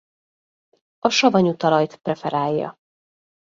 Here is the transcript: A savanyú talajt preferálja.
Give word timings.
A 0.99 1.09
savanyú 1.09 1.55
talajt 1.55 1.95
preferálja. 1.97 2.75